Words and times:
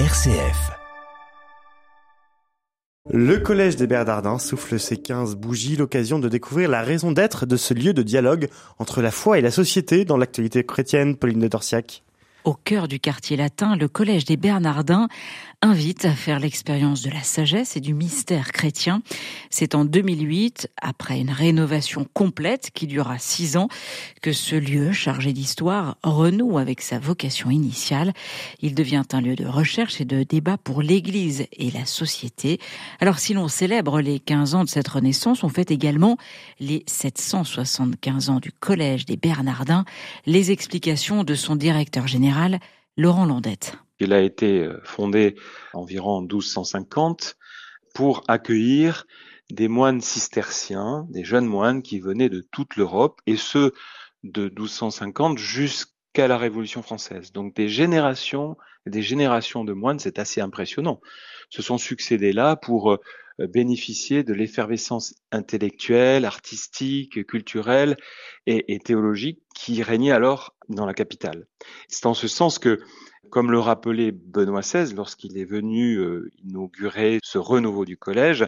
RCF. 0.00 0.72
Le 3.12 3.36
Collège 3.36 3.76
des 3.76 3.86
Bernardins 3.86 4.40
souffle 4.40 4.80
ses 4.80 4.96
15 4.96 5.36
bougies, 5.36 5.76
l'occasion 5.76 6.18
de 6.18 6.28
découvrir 6.28 6.68
la 6.68 6.82
raison 6.82 7.12
d'être 7.12 7.46
de 7.46 7.56
ce 7.56 7.74
lieu 7.74 7.94
de 7.94 8.02
dialogue 8.02 8.48
entre 8.80 9.02
la 9.02 9.12
foi 9.12 9.38
et 9.38 9.40
la 9.40 9.52
société 9.52 10.04
dans 10.04 10.16
l'actualité 10.16 10.64
chrétienne, 10.64 11.14
Pauline 11.14 11.38
de 11.38 11.46
Dorsiac. 11.46 12.02
Au 12.42 12.54
cœur 12.54 12.88
du 12.88 12.98
quartier 12.98 13.36
latin, 13.36 13.76
le 13.76 13.86
Collège 13.86 14.24
des 14.24 14.36
Bernardins 14.36 15.06
invite 15.64 16.04
à 16.04 16.12
faire 16.12 16.40
l'expérience 16.40 17.00
de 17.00 17.08
la 17.08 17.22
sagesse 17.22 17.74
et 17.74 17.80
du 17.80 17.94
mystère 17.94 18.52
chrétien. 18.52 19.02
C'est 19.48 19.74
en 19.74 19.86
2008, 19.86 20.68
après 20.82 21.18
une 21.18 21.30
rénovation 21.30 22.06
complète 22.12 22.70
qui 22.74 22.86
durera 22.86 23.18
six 23.18 23.56
ans, 23.56 23.68
que 24.20 24.34
ce 24.34 24.56
lieu 24.56 24.92
chargé 24.92 25.32
d'histoire 25.32 25.96
renoue 26.02 26.58
avec 26.58 26.82
sa 26.82 26.98
vocation 26.98 27.50
initiale. 27.50 28.12
Il 28.60 28.74
devient 28.74 29.04
un 29.12 29.22
lieu 29.22 29.36
de 29.36 29.46
recherche 29.46 30.02
et 30.02 30.04
de 30.04 30.22
débat 30.22 30.58
pour 30.58 30.82
l'Église 30.82 31.46
et 31.52 31.70
la 31.70 31.86
société. 31.86 32.60
Alors 33.00 33.18
si 33.18 33.32
l'on 33.32 33.48
célèbre 33.48 34.02
les 34.02 34.20
15 34.20 34.54
ans 34.56 34.64
de 34.64 34.68
cette 34.68 34.88
renaissance, 34.88 35.44
on 35.44 35.48
fait 35.48 35.70
également 35.70 36.18
les 36.60 36.84
775 36.86 38.28
ans 38.28 38.38
du 38.38 38.52
Collège 38.52 39.06
des 39.06 39.16
Bernardins, 39.16 39.86
les 40.26 40.50
explications 40.50 41.24
de 41.24 41.34
son 41.34 41.56
directeur 41.56 42.06
général, 42.06 42.60
Laurent 42.98 43.24
Landette. 43.24 43.78
Il 44.04 44.12
a 44.12 44.20
été 44.20 44.64
euh, 44.64 44.78
fondé 44.84 45.34
environ 45.72 46.20
1250 46.20 47.36
pour 47.94 48.22
accueillir 48.28 49.06
des 49.50 49.68
moines 49.68 50.02
cisterciens, 50.02 51.06
des 51.08 51.24
jeunes 51.24 51.46
moines 51.46 51.82
qui 51.82 52.00
venaient 52.00 52.28
de 52.28 52.46
toute 52.52 52.76
l'Europe, 52.76 53.20
et 53.26 53.36
ce, 53.36 53.72
de 54.22 54.44
1250 54.44 55.38
jusqu'à 55.38 56.28
la 56.28 56.36
Révolution 56.36 56.82
française. 56.82 57.32
Donc 57.32 57.54
des 57.54 57.70
générations, 57.70 58.58
des 58.84 59.02
générations 59.02 59.64
de 59.64 59.72
moines, 59.72 59.98
c'est 59.98 60.18
assez 60.18 60.42
impressionnant, 60.42 61.00
se 61.48 61.62
sont 61.62 61.78
succédés 61.78 62.32
là 62.32 62.56
pour 62.56 62.92
euh, 62.92 62.98
bénéficier 63.38 64.22
de 64.22 64.34
l'effervescence 64.34 65.14
intellectuelle, 65.32 66.26
artistique, 66.26 67.26
culturelle 67.26 67.96
et, 68.46 68.78
théologique 68.80 69.40
qui 69.54 69.82
régnait 69.82 70.12
alors 70.12 70.54
dans 70.68 70.86
la 70.86 70.94
capitale. 70.94 71.46
C'est 71.88 72.06
en 72.06 72.14
ce 72.14 72.28
sens 72.28 72.58
que 72.58 72.80
comme 73.30 73.50
le 73.50 73.58
rappelait 73.58 74.12
Benoît 74.12 74.60
XVI 74.60 74.94
lorsqu'il 74.94 75.38
est 75.38 75.44
venu 75.44 75.96
euh, 75.96 76.30
inaugurer 76.44 77.18
ce 77.22 77.38
renouveau 77.38 77.84
du 77.84 77.96
collège, 77.96 78.46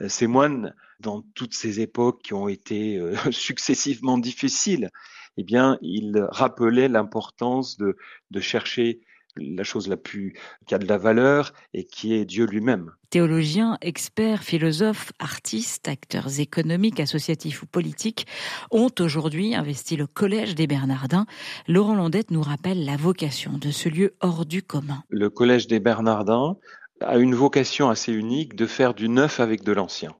euh, 0.00 0.08
ces 0.08 0.26
moines, 0.26 0.74
dans 1.00 1.22
toutes 1.34 1.54
ces 1.54 1.80
époques 1.80 2.22
qui 2.22 2.34
ont 2.34 2.48
été 2.48 2.98
euh, 2.98 3.14
successivement 3.30 4.18
difficiles, 4.18 4.90
eh 5.36 5.44
bien, 5.44 5.78
ils 5.82 6.26
rappelaient 6.30 6.88
l'importance 6.88 7.76
de, 7.76 7.96
de 8.30 8.40
chercher 8.40 9.00
la 9.36 9.64
chose 9.64 9.88
la 9.88 9.96
plus 9.96 10.34
qui 10.66 10.74
a 10.74 10.78
de 10.78 10.86
la 10.86 10.98
valeur 10.98 11.52
et 11.74 11.84
qui 11.84 12.14
est 12.14 12.24
Dieu 12.24 12.46
lui-même. 12.46 12.92
Théologiens, 13.10 13.78
experts, 13.80 14.42
philosophes, 14.42 15.12
artistes, 15.18 15.88
acteurs 15.88 16.40
économiques, 16.40 17.00
associatifs 17.00 17.62
ou 17.62 17.66
politiques 17.66 18.26
ont 18.70 18.90
aujourd'hui 18.98 19.54
investi 19.54 19.96
le 19.96 20.06
Collège 20.06 20.54
des 20.54 20.66
Bernardins. 20.66 21.26
Laurent 21.68 21.94
Landette 21.94 22.30
nous 22.30 22.42
rappelle 22.42 22.84
la 22.84 22.96
vocation 22.96 23.58
de 23.58 23.70
ce 23.70 23.88
lieu 23.88 24.14
hors 24.20 24.44
du 24.44 24.62
commun. 24.62 25.02
Le 25.08 25.30
Collège 25.30 25.66
des 25.66 25.80
Bernardins 25.80 26.56
a 27.00 27.18
une 27.18 27.34
vocation 27.34 27.88
assez 27.88 28.12
unique 28.12 28.56
de 28.56 28.66
faire 28.66 28.94
du 28.94 29.08
neuf 29.08 29.40
avec 29.40 29.62
de 29.62 29.72
l'ancien. 29.72 30.16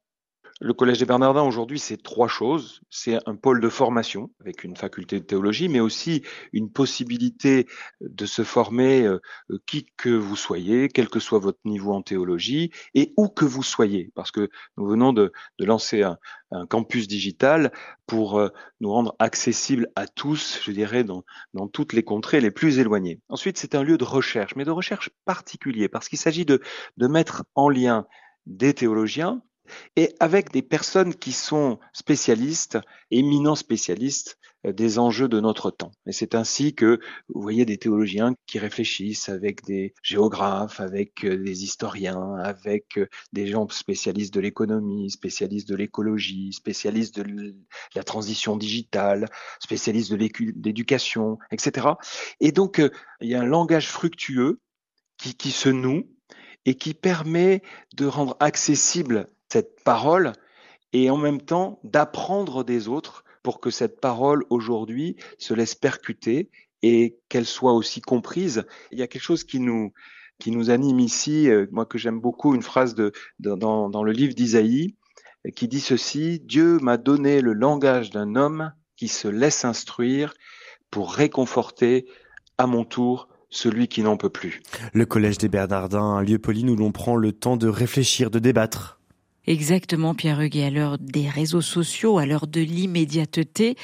Le 0.59 0.73
Collège 0.73 0.97
des 0.97 1.05
Bernardins 1.05 1.43
aujourd'hui, 1.43 1.77
c'est 1.77 2.01
trois 2.01 2.27
choses. 2.27 2.81
C'est 2.89 3.19
un 3.27 3.35
pôle 3.35 3.61
de 3.61 3.69
formation 3.69 4.31
avec 4.41 4.63
une 4.63 4.75
faculté 4.75 5.19
de 5.19 5.25
théologie, 5.25 5.69
mais 5.69 5.79
aussi 5.79 6.23
une 6.51 6.71
possibilité 6.71 7.67
de 8.01 8.25
se 8.25 8.43
former 8.43 9.03
euh, 9.03 9.19
qui 9.67 9.85
que 9.97 10.09
vous 10.09 10.35
soyez, 10.35 10.87
quel 10.87 11.09
que 11.09 11.19
soit 11.19 11.37
votre 11.37 11.59
niveau 11.63 11.93
en 11.93 12.01
théologie 12.01 12.71
et 12.95 13.13
où 13.17 13.27
que 13.27 13.45
vous 13.45 13.61
soyez, 13.61 14.09
parce 14.15 14.31
que 14.31 14.49
nous 14.77 14.87
venons 14.87 15.13
de, 15.13 15.31
lancer 15.59 16.01
un, 16.01 16.17
campus 16.69 17.07
digital 17.07 17.71
pour 18.07 18.39
euh, 18.39 18.49
nous 18.79 18.89
rendre 18.89 19.15
accessibles 19.19 19.91
à 19.95 20.07
tous, 20.07 20.59
je 20.63 20.71
dirais, 20.71 21.03
dans, 21.03 21.23
toutes 21.67 21.93
les 21.93 22.03
contrées 22.03 22.41
les 22.41 22.51
plus 22.51 22.79
éloignées. 22.79 23.19
Ensuite, 23.29 23.59
c'est 23.59 23.75
un 23.75 23.83
lieu 23.83 23.99
de 23.99 24.05
recherche, 24.05 24.55
mais 24.55 24.65
de 24.65 24.71
recherche 24.71 25.11
particulier, 25.25 25.87
parce 25.87 26.09
qu'il 26.09 26.17
s'agit 26.17 26.45
de 26.45 26.61
mettre 26.97 27.43
en 27.53 27.69
lien 27.69 28.07
des 28.47 28.73
théologiens 28.73 29.43
et 29.95 30.15
avec 30.19 30.51
des 30.51 30.61
personnes 30.61 31.15
qui 31.15 31.31
sont 31.31 31.79
spécialistes, 31.93 32.79
éminents 33.11 33.55
spécialistes 33.55 34.37
euh, 34.65 34.73
des 34.73 34.97
enjeux 34.97 35.27
de 35.27 35.39
notre 35.39 35.69
temps. 35.69 35.91
Et 36.07 36.11
c'est 36.11 36.33
ainsi 36.33 36.73
que 36.73 36.99
vous 37.29 37.41
voyez 37.41 37.65
des 37.65 37.77
théologiens 37.77 38.33
qui 38.47 38.59
réfléchissent 38.59 39.29
avec 39.29 39.63
des 39.65 39.93
géographes, 40.01 40.79
avec 40.79 41.23
euh, 41.25 41.37
des 41.37 41.63
historiens, 41.63 42.35
avec 42.35 42.97
euh, 42.97 43.07
des 43.33 43.47
gens 43.47 43.67
spécialistes 43.69 44.33
de 44.33 44.39
l'économie, 44.39 45.11
spécialistes 45.11 45.69
de 45.69 45.75
l'écologie, 45.75 46.53
spécialistes 46.53 47.19
de 47.19 47.55
la 47.95 48.03
transition 48.03 48.57
digitale, 48.57 49.25
spécialistes 49.59 50.11
de 50.11 50.15
l'éducation, 50.15 51.37
etc. 51.51 51.89
Et 52.39 52.51
donc, 52.51 52.81
il 53.21 53.29
y 53.29 53.35
a 53.35 53.41
un 53.41 53.45
langage 53.45 53.89
fructueux 53.89 54.59
qui, 55.17 55.35
qui 55.35 55.51
se 55.51 55.69
noue 55.69 56.03
et 56.65 56.75
qui 56.75 56.93
permet 56.93 57.61
de 57.95 58.05
rendre 58.05 58.35
accessible 58.39 59.27
cette 59.51 59.83
parole 59.83 60.33
et 60.93 61.09
en 61.09 61.17
même 61.17 61.41
temps 61.41 61.79
d'apprendre 61.83 62.63
des 62.63 62.87
autres 62.87 63.23
pour 63.43 63.59
que 63.59 63.69
cette 63.69 63.99
parole 63.99 64.43
aujourd'hui 64.49 65.15
se 65.37 65.53
laisse 65.53 65.75
percuter 65.75 66.49
et 66.81 67.17
qu'elle 67.29 67.45
soit 67.45 67.73
aussi 67.73 68.01
comprise. 68.01 68.65
Il 68.91 68.99
y 68.99 69.01
a 69.01 69.07
quelque 69.07 69.23
chose 69.23 69.43
qui 69.43 69.59
nous 69.59 69.91
qui 70.39 70.51
nous 70.51 70.69
anime 70.69 70.99
ici, 70.99 71.49
euh, 71.49 71.65
moi 71.71 71.87
que 71.87 71.97
j'aime 71.97 72.19
beaucoup, 72.19 72.53
une 72.53 72.61
phrase 72.61 72.93
de, 72.93 73.11
dans, 73.39 73.89
dans 73.89 74.03
le 74.03 74.11
livre 74.11 74.35
d'Isaïe 74.35 74.95
qui 75.55 75.67
dit 75.67 75.79
ceci 75.79 76.39
Dieu 76.39 76.77
m'a 76.79 76.97
donné 76.97 77.41
le 77.41 77.53
langage 77.53 78.11
d'un 78.11 78.35
homme 78.35 78.71
qui 78.95 79.07
se 79.07 79.27
laisse 79.27 79.65
instruire 79.65 80.33
pour 80.91 81.13
réconforter 81.13 82.05
à 82.57 82.67
mon 82.67 82.83
tour 82.83 83.29
celui 83.49 83.87
qui 83.87 84.01
n'en 84.01 84.17
peut 84.17 84.29
plus. 84.29 84.61
Le 84.93 85.05
Collège 85.05 85.37
des 85.37 85.47
Bernardins, 85.47 86.01
un 86.01 86.21
lieu 86.21 86.39
poli 86.39 86.67
où 86.69 86.75
l'on 86.75 86.91
prend 86.91 87.15
le 87.15 87.31
temps 87.31 87.57
de 87.57 87.67
réfléchir, 87.67 88.29
de 88.29 88.39
débattre. 88.39 88.96
Exactement, 89.47 90.13
Pierre 90.13 90.41
Huguet, 90.41 90.65
à 90.65 90.69
l'heure 90.69 90.97
des 90.97 91.29
réseaux 91.29 91.61
sociaux, 91.61 92.17
à 92.17 92.25
l'heure 92.25 92.47
de 92.47 92.59
l'immédiateté, 92.59 93.77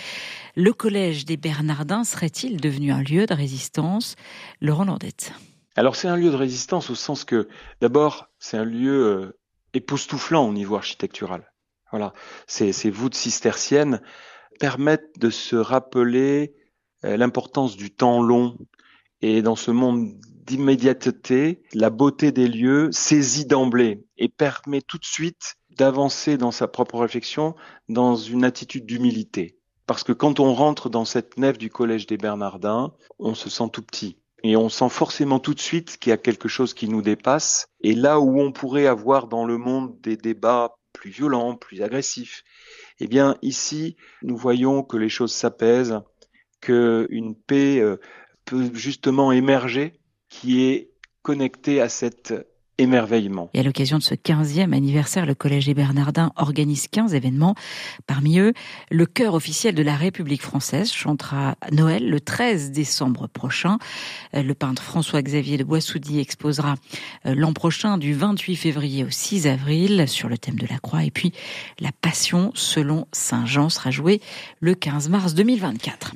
le 0.58 0.74
collège 0.74 1.24
des 1.24 1.38
Bernardins 1.38 2.04
serait-il 2.04 2.60
devenu 2.60 2.92
un 2.92 3.02
lieu 3.02 3.26
de 3.26 3.34
résistance? 3.34 4.18
Laurent 4.60 4.84
Landette. 4.84 5.32
Alors 5.78 5.96
c'est 5.96 6.10
un 6.10 6.18
lieu 6.18 6.32
de 6.32 6.36
résistance 6.36 6.90
au 6.90 6.96
sens 6.96 7.24
que, 7.24 7.48
d'abord, 7.80 8.28
c'est 8.40 8.58
un 8.58 8.66
lieu 8.66 9.06
euh, 9.06 9.40
époustouflant 9.74 10.48
au 10.48 10.54
niveau 10.54 10.76
architectural. 10.76 11.50
Voilà, 11.92 12.14
ces, 12.46 12.74
ces 12.74 12.90
voûtes 12.90 13.16
cisterciennes 13.16 14.02
permettent 14.60 15.18
de 15.18 15.30
se 15.30 15.56
rappeler 15.56 16.56
euh, 17.06 17.16
l'importance 17.16 17.78
du 17.78 17.90
temps 17.90 18.22
long. 18.22 18.58
Et 19.26 19.42
dans 19.42 19.56
ce 19.56 19.72
monde 19.72 20.20
d'immédiateté, 20.46 21.64
la 21.74 21.90
beauté 21.90 22.34
des 22.34 22.50
lieux 22.50 22.90
saisit 22.92 23.46
d'emblée 23.46 24.04
et 24.18 24.28
permet 24.28 24.82
tout 24.82 24.98
de 24.98 25.06
suite 25.06 25.56
d'avancer 25.70 26.36
dans 26.36 26.52
sa 26.52 26.68
propre 26.68 27.00
réflexion 27.00 27.56
dans 27.88 28.18
une 28.18 28.44
attitude 28.44 28.86
d'humilité. 28.86 29.58
Parce 29.88 30.04
que 30.04 30.12
quand 30.12 30.42
on 30.42 30.54
rentre 30.54 30.90
dans 30.90 31.06
cette 31.06 31.38
nef 31.38 31.58
du 31.58 31.70
Collège 31.70 32.06
des 32.06 32.18
Bernardins, 32.18 32.94
on 33.18 33.34
se 33.34 33.50
sent 33.50 33.70
tout 33.72 33.82
petit. 33.82 34.18
Et 34.44 34.58
on 34.58 34.68
sent 34.68 34.90
forcément 34.90 35.40
tout 35.40 35.54
de 35.54 35.62
suite 35.62 35.98
qu'il 36.00 36.10
y 36.10 36.14
a 36.14 36.18
quelque 36.18 36.50
chose 36.50 36.74
qui 36.74 36.90
nous 36.90 37.02
dépasse. 37.02 37.68
Et 37.80 37.96
là 37.96 38.20
où 38.20 38.42
on 38.42 38.52
pourrait 38.52 38.88
avoir 38.88 39.28
dans 39.28 39.46
le 39.46 39.58
monde 39.58 39.98
des 40.02 40.18
débats 40.18 40.76
plus 40.92 41.12
violents, 41.12 41.56
plus 41.56 41.82
agressifs, 41.82 42.44
eh 43.00 43.08
bien 43.08 43.38
ici, 43.42 43.96
nous 44.22 44.36
voyons 44.36 44.84
que 44.84 44.98
les 44.98 45.08
choses 45.08 45.32
s'apaisent, 45.32 46.02
qu'une 46.60 47.36
paix 47.36 47.80
euh, 47.80 47.98
peut 48.46 48.72
justement 48.74 49.32
émerger 49.32 49.94
qui 50.30 50.66
est 50.66 50.90
connecté 51.22 51.82
à 51.82 51.90
cet 51.90 52.34
émerveillement. 52.78 53.50
Et 53.54 53.60
à 53.60 53.64
l'occasion 53.64 53.98
de 53.98 54.04
ce 54.04 54.16
15e 54.16 54.74
anniversaire, 54.74 55.26
le 55.26 55.36
Collège 55.36 55.68
des 55.68 55.74
Bernardins 55.74 56.32
organise 56.36 56.88
15 56.88 57.14
événements. 57.14 57.56
Parmi 58.08 58.40
eux, 58.40 58.54
le 58.90 59.06
chœur 59.06 59.36
officiel 59.36 59.76
de 59.76 59.84
la 59.84 59.96
République 59.96 60.42
française 60.42 60.92
chantera 60.92 61.56
Noël 61.72 62.10
le 62.10 62.20
13 62.20 62.72
décembre 62.72 63.28
prochain. 63.28 63.78
Euh, 64.36 64.42
le 64.42 64.56
peintre 64.56 64.82
François-Xavier 64.82 65.58
de 65.58 65.64
Boissoudy 65.64 66.20
exposera 66.20 66.76
euh, 67.26 67.36
l'an 67.36 67.54
prochain 67.54 67.98
du 67.98 68.14
28 68.14 68.56
février 68.56 69.04
au 69.04 69.10
6 69.10 69.48
avril 69.48 70.08
sur 70.08 70.28
le 70.28 70.38
thème 70.38 70.58
de 70.58 70.68
la 70.68 70.80
croix. 70.80 71.04
Et 71.04 71.12
puis, 71.12 71.32
la 71.80 71.92
Passion 71.92 72.52
selon 72.56 73.08
Saint 73.12 73.46
Jean 73.46 73.70
sera 73.70 73.92
jouée 73.92 74.20
le 74.60 74.74
15 74.74 75.10
mars 75.10 75.36
2024. 75.36 76.14